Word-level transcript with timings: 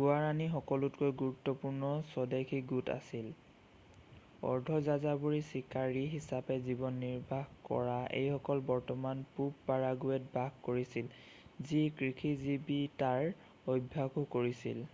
Guarani 0.00 0.46
সকলোতকৈ 0.54 1.12
গুৰুত্বপূৰ্ণ 1.22 1.92
স্বদেশী 2.08 2.58
গোট 2.72 2.90
আছিল 2.94 3.30
অৰ্ধযাযাবৰী 4.50 5.40
চিকাৰী 5.52 6.02
হিচাপে 6.16 6.58
জীৱন 6.68 7.00
নিৰ্বাহ 7.06 7.48
কৰা 7.70 7.96
এইসকলে 8.20 8.66
বৰ্তমানৰ 8.74 9.32
পূৱ 9.40 9.50
পাৰাগুয়েত 9.72 10.30
বাস 10.38 10.60
কৰিছিল 10.70 11.68
যি 11.72 11.82
কৃষিজীবিতাৰ 12.02 13.32
অভ্যাসও 13.78 14.28
কৰিছিল 14.38 14.86